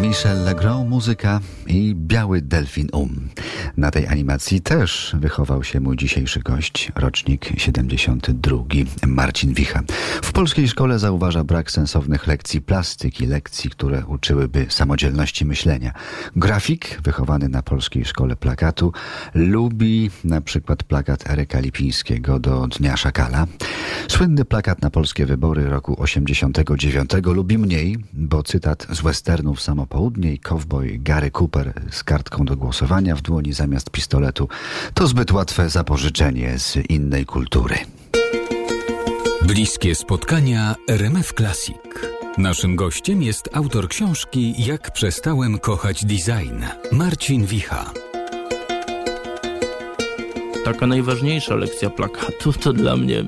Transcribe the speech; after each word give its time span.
Michel 0.00 0.44
Legrand, 0.44 0.88
muzyka 0.88 1.40
i 1.66 1.94
Biały 1.94 2.42
Delfin 2.42 2.88
Um. 2.92 3.28
Na 3.76 3.90
tej 3.90 4.06
animacji 4.06 4.60
też 4.60 5.16
wychował 5.18 5.64
się 5.64 5.80
mój 5.80 5.96
dzisiejszy 5.96 6.40
gość, 6.40 6.92
rocznik 6.96 7.52
72, 7.56 8.56
Marcin 9.06 9.54
Wicha. 9.54 9.80
W 10.22 10.32
polskiej 10.32 10.68
szkole 10.68 10.98
zauważa 10.98 11.44
brak 11.44 11.70
sensownych 11.70 12.26
lekcji 12.26 12.60
plastyki, 12.60 13.26
lekcji, 13.26 13.70
które 13.70 14.06
uczyłyby 14.06 14.66
samodzielności 14.68 15.44
myślenia. 15.44 15.92
Grafik, 16.36 17.00
wychowany 17.04 17.48
na 17.48 17.62
polskiej 17.62 18.04
szkole 18.04 18.36
plakatu, 18.36 18.92
lubi 19.34 20.10
na 20.24 20.40
przykład 20.40 20.82
plakat 20.82 21.30
Eryka 21.30 21.60
Lipińskiego 21.60 22.38
do 22.38 22.66
Dnia 22.66 22.96
Szakala. 22.96 23.46
Słynny 24.08 24.44
plakat 24.44 24.82
na 24.82 24.90
polskie 24.90 25.26
wybory 25.26 25.68
roku 25.68 26.02
89 26.02 27.10
lubi 27.24 27.58
mniej, 27.58 27.98
bo 28.12 28.42
cytat 28.42 28.86
z 28.90 29.00
westernów 29.00 29.62
Samo 29.82 29.86
Południe 29.86 30.32
i 30.32 30.38
cowboy 30.38 30.98
Gary 30.98 31.30
Cooper 31.30 31.72
z 31.90 32.04
kartką 32.04 32.44
do 32.44 32.56
głosowania 32.56 33.16
w 33.16 33.22
dłoni 33.22 33.52
zamiast 33.52 33.90
pistoletu 33.90 34.48
to 34.94 35.06
zbyt 35.06 35.32
łatwe 35.32 35.70
zapożyczenie 35.70 36.58
z 36.58 36.76
innej 36.76 37.26
kultury. 37.26 37.76
Bliskie 39.46 39.94
spotkania 39.94 40.74
RMF 40.88 41.32
Classic. 41.32 41.76
Naszym 42.38 42.76
gościem 42.76 43.22
jest 43.22 43.48
autor 43.52 43.88
książki 43.88 44.54
Jak 44.58 44.92
przestałem 44.92 45.58
kochać 45.58 46.04
design, 46.04 46.64
Marcin 46.92 47.46
Wicha. 47.46 47.92
Taka 50.64 50.86
najważniejsza 50.86 51.54
lekcja 51.54 51.90
plakatu 51.90 52.52
to 52.52 52.72
dla 52.72 52.96
mnie 52.96 53.24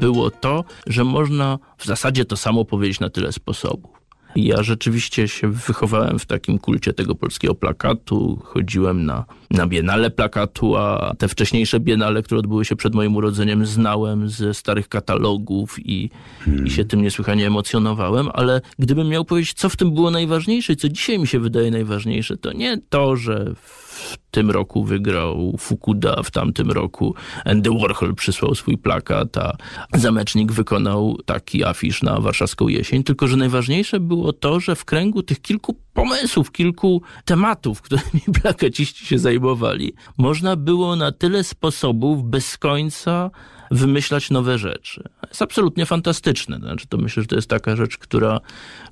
było 0.00 0.30
to, 0.30 0.64
że 0.86 1.04
można 1.04 1.58
w 1.78 1.84
zasadzie 1.84 2.24
to 2.24 2.36
samo 2.36 2.64
powiedzieć 2.64 3.00
na 3.00 3.10
tyle 3.10 3.32
sposobów. 3.32 3.98
Ja 4.44 4.62
rzeczywiście 4.62 5.28
się 5.28 5.48
wychowałem 5.48 6.18
w 6.18 6.26
takim 6.26 6.58
kulcie 6.58 6.92
tego 6.92 7.14
polskiego 7.14 7.54
plakatu. 7.54 8.40
Chodziłem 8.44 9.06
na, 9.06 9.24
na 9.50 9.66
biennale 9.66 10.10
plakatu, 10.10 10.76
a 10.76 11.14
te 11.18 11.28
wcześniejsze 11.28 11.80
biennale, 11.80 12.22
które 12.22 12.38
odbyły 12.38 12.64
się 12.64 12.76
przed 12.76 12.94
moim 12.94 13.16
urodzeniem, 13.16 13.66
znałem 13.66 14.28
ze 14.28 14.54
starych 14.54 14.88
katalogów 14.88 15.76
i, 15.78 16.10
hmm. 16.44 16.66
i 16.66 16.70
się 16.70 16.84
tym 16.84 17.02
niesłychanie 17.02 17.46
emocjonowałem. 17.46 18.28
Ale 18.32 18.60
gdybym 18.78 19.08
miał 19.08 19.24
powiedzieć, 19.24 19.52
co 19.54 19.68
w 19.68 19.76
tym 19.76 19.94
było 19.94 20.10
najważniejsze, 20.10 20.76
co 20.76 20.88
dzisiaj 20.88 21.18
mi 21.18 21.26
się 21.26 21.40
wydaje 21.40 21.70
najważniejsze, 21.70 22.36
to 22.36 22.52
nie 22.52 22.78
to, 22.88 23.16
że 23.16 23.54
w 23.54 24.18
tym 24.38 24.50
roku 24.50 24.84
wygrał 24.84 25.56
Fukuda, 25.58 26.22
w 26.22 26.30
tamtym 26.30 26.70
roku 26.70 27.14
Andy 27.44 27.70
Warhol 27.80 28.14
przysłał 28.14 28.54
swój 28.54 28.78
plakat, 28.78 29.36
a 29.36 29.56
Zamecznik 29.94 30.52
wykonał 30.52 31.18
taki 31.24 31.64
afisz 31.64 32.02
na 32.02 32.20
warszawską 32.20 32.68
jesień. 32.68 33.04
Tylko, 33.04 33.28
że 33.28 33.36
najważniejsze 33.36 34.00
było 34.00 34.32
to, 34.32 34.60
że 34.60 34.76
w 34.76 34.84
kręgu 34.84 35.22
tych 35.22 35.40
kilku 35.40 35.76
pomysłów, 35.92 36.52
kilku 36.52 37.02
tematów, 37.24 37.82
którymi 37.86 38.22
plakaciści 38.42 39.06
się 39.06 39.18
zajmowali, 39.18 39.92
można 40.18 40.56
było 40.56 40.96
na 40.96 41.12
tyle 41.12 41.44
sposobów 41.44 42.24
bez 42.24 42.58
końca 42.58 43.30
wymyślać 43.70 44.30
nowe 44.30 44.58
rzeczy. 44.58 45.02
Jest 45.28 45.42
absolutnie 45.42 45.86
fantastyczne. 45.86 46.58
Znaczy, 46.58 46.86
to 46.86 46.96
myślę, 46.96 47.22
że 47.22 47.26
to 47.26 47.36
jest 47.36 47.50
taka 47.50 47.76
rzecz, 47.76 47.98
która, 47.98 48.40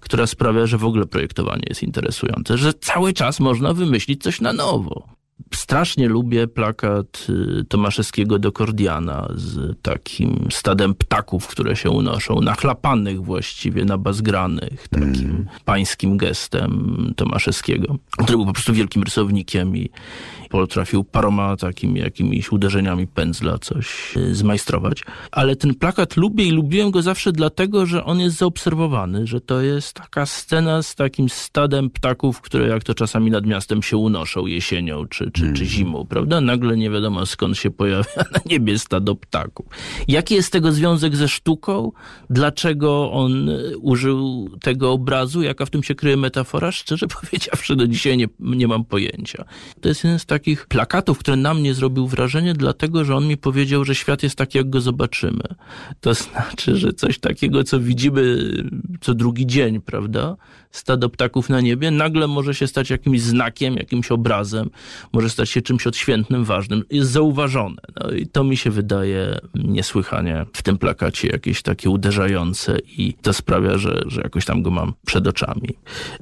która 0.01 0.27
sprawia, 0.27 0.67
że 0.67 0.79
w 0.79 0.85
ogóle 0.85 1.07
projektowanie 1.07 1.65
jest 1.69 1.83
interesujące, 1.83 2.59
że 2.59 2.75
cały 2.75 3.13
czas 3.13 3.41
można 3.41 3.73
wymyślić 3.73 4.23
coś 4.23 4.41
na 4.41 4.53
nowo. 4.53 5.16
Strasznie 5.55 6.09
lubię 6.09 6.47
plakat 6.47 7.27
y, 7.61 7.65
Tomaszewskiego 7.65 8.39
do 8.39 8.53
Kordiana 8.53 9.29
z 9.35 9.83
takim 9.83 10.49
stadem 10.51 10.95
ptaków, 10.95 11.47
które 11.47 11.77
się 11.77 11.91
unoszą, 11.91 12.41
nachlapanych 12.41 13.25
właściwie, 13.25 13.85
nabazgranych, 13.85 14.89
takim 14.89 15.31
mm. 15.31 15.47
pańskim 15.65 16.17
gestem 16.17 17.13
Tomaszewskiego, 17.17 17.97
który 18.11 18.37
był 18.37 18.47
po 18.47 18.53
prostu 18.53 18.73
wielkim 18.73 19.03
rysownikiem 19.03 19.77
i 19.77 19.91
potrafił 20.51 21.05
paroma 21.05 21.57
takimi 21.57 22.01
jakimiś 22.01 22.53
uderzeniami 22.53 23.07
pędzla 23.07 23.59
coś 23.59 24.17
y, 24.17 24.35
zmajstrować. 24.35 25.03
Ale 25.31 25.57
ten 25.57 25.75
plakat 25.75 26.17
lubię 26.17 26.45
i 26.45 26.51
lubiłem 26.51 26.91
go 26.91 27.03
zawsze 27.03 27.33
dlatego, 27.33 27.87
że 27.87 28.05
on 28.05 28.21
jest 28.21 28.37
zaobserwowany, 28.37 29.27
że 29.27 29.41
to 29.41 29.61
jest 29.61 29.93
taka 29.93 30.27
scena 30.27 30.83
z 30.83 30.95
takim 30.95 31.29
stadem 31.29 31.91
ptaków, 31.91 32.41
które 32.41 32.69
jak 32.69 32.85
to 32.85 32.95
czasami 32.95 33.31
nad 33.31 33.47
miastem 33.47 33.83
się 33.83 33.97
unoszą 33.97 34.47
jesienią 34.47 35.07
czy, 35.07 35.31
czy, 35.31 35.41
czy 35.41 35.47
mhm. 35.47 35.67
zimą, 35.67 36.07
prawda? 36.07 36.41
Nagle 36.41 36.77
nie 36.77 36.91
wiadomo 36.91 37.27
skąd 37.27 37.59
się 37.59 37.71
pojawia 37.71 38.25
na 38.35 38.41
niebie 38.47 38.79
stado 38.79 39.15
ptaków. 39.15 39.67
Jaki 40.09 40.35
jest 40.35 40.53
tego 40.53 40.73
związek 40.73 41.17
ze 41.17 41.29
sztuką? 41.29 41.93
Dlaczego 42.31 43.13
on 43.13 43.49
y, 43.49 43.79
użył 43.79 44.49
tego 44.63 44.93
obrazu? 44.93 45.43
Jaka 45.43 45.67
w 45.67 45.71
tym 45.71 45.83
się 45.83 45.95
kryje 45.95 46.17
metafora? 46.17 46.73
Szczerze 46.73 47.07
powiedziawszy, 47.21 47.77
do 47.77 47.87
dzisiaj 47.87 48.17
nie, 48.17 48.27
nie 48.41 48.69
mam 48.69 48.85
pojęcia. 48.85 49.45
To 49.81 49.89
jest 49.89 50.05
jeden 50.05 50.19
z 50.19 50.27
takich 50.39 50.67
plakatów, 50.67 51.19
który 51.19 51.37
na 51.37 51.55
mnie 51.55 51.75
zrobił 51.75 52.07
wrażenie, 52.07 52.55
dlatego 52.55 53.05
że 53.05 53.17
on 53.17 53.29
mi 53.29 53.37
powiedział, 53.37 53.85
że 53.85 53.95
świat 53.95 54.23
jest 54.23 54.37
taki, 54.37 54.59
jak 54.59 54.71
go 54.71 54.81
zobaczymy. 54.81 55.45
To 56.01 56.15
znaczy, 56.15 56.77
że 56.77 56.93
coś 56.93 57.19
takiego, 57.19 57.65
co 57.65 57.81
widzimy 57.81 58.53
co 59.01 59.15
drugi 59.15 59.47
dzień, 59.47 59.81
prawda? 59.81 60.37
Stado 60.77 61.09
ptaków 61.09 61.49
na 61.49 61.61
niebie, 61.61 61.91
nagle 61.91 62.27
może 62.27 62.55
się 62.55 62.67
stać 62.67 62.91
jakimś 62.91 63.21
znakiem, 63.21 63.77
jakimś 63.77 64.11
obrazem, 64.11 64.71
może 65.13 65.31
stać 65.31 65.51
się 65.51 65.63
czymś 65.63 65.87
odświętnym, 65.87 66.45
ważnym. 66.45 66.83
Jest 66.91 67.11
zauważone. 67.11 67.83
No 68.01 68.11
i 68.11 68.27
to 68.27 68.45
mi 68.45 68.57
się 68.57 68.71
wydaje 68.71 69.39
niesłychanie 69.55 70.47
w 70.53 70.63
tym 70.63 70.79
plakacie 70.79 71.29
jakieś 71.29 71.63
takie 71.63 71.91
uderzające 71.91 72.79
i 72.99 73.15
to 73.23 73.33
sprawia, 73.33 73.79
że, 73.79 74.03
że 74.07 74.21
jakoś 74.21 74.45
tam 74.45 74.63
go 74.63 74.71
mam 74.71 74.93
przed 75.07 75.27
oczami. 75.27 75.69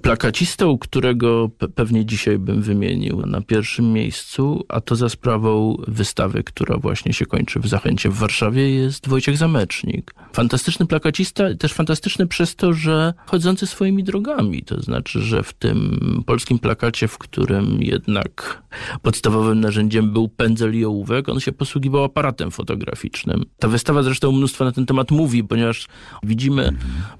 Plakacistą, 0.02 0.78
którego 0.78 1.50
pewnie 1.74 2.06
dzisiaj 2.06 2.38
bym 2.38 2.62
wymienił 2.62 3.26
na 3.26 3.40
pierwszym 3.40 3.92
miejscu, 3.92 4.64
a 4.68 4.80
to 4.80 4.96
za 4.96 5.08
sprawą 5.08 5.76
wystawy, 5.88 6.42
która 6.42 6.78
właśnie 6.78 7.12
się 7.12 7.26
kończy 7.26 7.60
w 7.60 7.68
Zachęcie 7.68 8.10
w 8.10 8.16
Warszawie, 8.16 8.70
jest 8.70 9.08
Wojciech 9.08 9.36
Zamecznik. 9.36 10.14
Fantastyczny 10.32 10.86
plakacista, 10.86 11.44
też 11.54 11.72
fantastyczny 11.72 12.26
przez 12.26 12.56
to, 12.56 12.72
że 12.72 13.14
chodzący 13.26 13.66
swoimi 13.66 14.04
drogami. 14.04 14.43
To 14.66 14.80
znaczy, 14.80 15.20
że 15.20 15.42
w 15.42 15.52
tym 15.52 16.22
polskim 16.26 16.58
plakacie, 16.58 17.08
w 17.08 17.18
którym 17.18 17.82
jednak 17.82 18.62
podstawowym 19.02 19.60
narzędziem 19.60 20.12
był 20.12 20.28
pędzel 20.28 20.74
i 20.74 20.84
ołówek, 20.84 21.28
on 21.28 21.40
się 21.40 21.52
posługiwał 21.52 22.04
aparatem 22.04 22.50
fotograficznym. 22.50 23.44
Ta 23.58 23.68
wystawa 23.68 24.02
zresztą 24.02 24.32
mnóstwo 24.32 24.64
na 24.64 24.72
ten 24.72 24.86
temat 24.86 25.10
mówi, 25.10 25.44
ponieważ 25.44 25.86
widzimy 26.22 26.72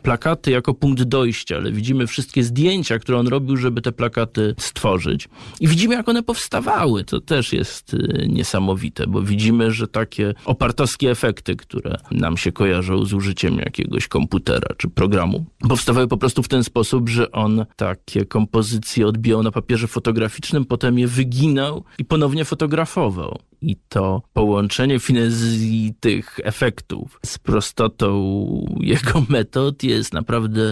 plakaty 0.03 0.51
jako 0.51 0.75
punkt 0.75 1.03
dojścia, 1.03 1.57
ale 1.57 1.73
widzimy 1.73 2.07
wszystkie 2.07 2.45
zdjęcia, 2.45 2.99
które 2.99 3.19
on 3.19 3.29
robił, 3.29 3.57
żeby 3.57 3.83
te 3.83 3.93
plakaty 3.93 4.55
stworzyć. 4.59 5.29
I 5.61 5.69
widzimy, 5.69 5.95
jak 5.95 6.09
one 6.09 6.23
powstawały 6.23 7.05
to 7.05 7.21
też 7.21 7.53
jest 7.53 7.95
y, 7.95 8.27
niesamowite, 8.29 9.07
bo 9.07 9.23
widzimy, 9.23 9.73
że 9.73 9.89
takie 9.89 10.35
opartowskie 10.45 11.11
efekty, 11.11 11.57
które 11.57 11.97
nam 12.11 12.37
się 12.37 12.53
kojarzą 12.53 13.05
z 13.05 13.13
użyciem 13.13 13.59
jakiegoś 13.59 14.09
komputera 14.09 14.69
czy 14.77 14.89
programu, 14.89 15.45
powstawały 15.69 16.09
po 16.09 16.17
prostu 16.17 16.43
w 16.43 16.49
ten 16.49 16.65
sposób, 16.65 17.09
że 17.15 17.33
on 17.33 17.67
takie 17.77 18.25
kompozycje 18.27 19.07
odbijał 19.07 19.43
na 19.43 19.51
papierze 19.51 19.87
fotograficznym, 19.87 20.65
potem 20.65 20.99
je 20.99 21.07
wyginał 21.07 21.85
i 21.99 22.05
ponownie 22.05 22.45
fotografował. 22.45 23.39
I 23.61 23.77
to 23.89 24.23
połączenie 24.33 24.99
finezji 24.99 25.95
tych 26.01 26.41
efektów 26.43 27.21
z 27.27 27.39
prostotą 27.39 28.09
jego 28.81 29.23
metod 29.29 29.83
jest 29.83 30.13
naprawdę 30.13 30.63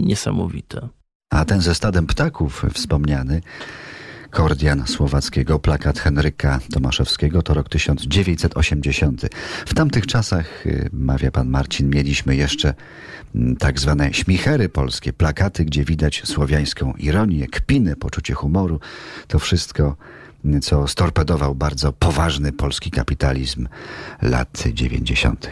niesamowite. 0.00 0.88
A 1.30 1.44
ten 1.44 1.60
ze 1.60 1.74
stadem 1.74 2.06
ptaków 2.06 2.64
wspomniany 2.74 3.40
Kordian 4.30 4.86
Słowackiego, 4.86 5.58
plakat 5.58 5.98
Henryka 5.98 6.60
Tomaszewskiego 6.72 7.42
to 7.42 7.54
rok 7.54 7.68
1980. 7.68 9.26
W 9.66 9.74
tamtych 9.74 10.06
czasach, 10.06 10.66
y, 10.66 10.90
mawia 10.92 11.30
pan 11.30 11.48
Marcin, 11.48 11.90
mieliśmy 11.90 12.36
jeszcze 12.36 12.74
mm, 13.34 13.56
tak 13.56 13.80
zwane 13.80 14.14
śmichery 14.14 14.68
polskie, 14.68 15.12
plakaty, 15.12 15.64
gdzie 15.64 15.84
widać 15.84 16.22
słowiańską 16.24 16.92
ironię, 16.98 17.48
kpinę, 17.48 17.96
poczucie 17.96 18.34
humoru. 18.34 18.80
To 19.28 19.38
wszystko 19.38 19.96
mm, 20.44 20.60
co 20.60 20.88
storpedował 20.88 21.54
bardzo 21.54 21.92
poważny 21.92 22.52
polski 22.52 22.90
kapitalizm 22.90 23.68
lat 24.22 24.64
90. 24.72 25.50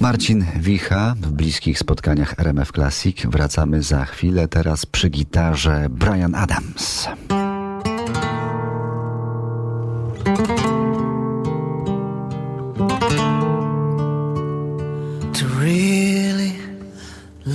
Marcin 0.00 0.44
Wicha 0.56 1.14
w 1.20 1.32
bliskich 1.32 1.78
spotkaniach 1.78 2.34
RMF 2.38 2.72
Classic. 2.72 3.26
Wracamy 3.26 3.82
za 3.82 4.04
chwilę, 4.04 4.48
teraz 4.48 4.86
przy 4.86 5.08
gitarze 5.08 5.86
Brian 5.90 6.34
Adams. 6.34 7.08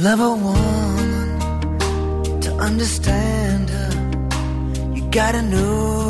Love 0.01 0.22
a 0.22 0.34
woman, 0.34 1.40
to 2.40 2.54
understand 2.54 3.69
her, 3.69 4.96
you 4.96 5.01
gotta 5.12 5.42
know 5.42 6.09